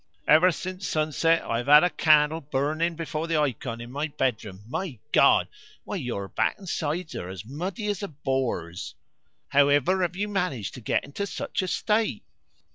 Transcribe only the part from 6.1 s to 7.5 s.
back and sides are as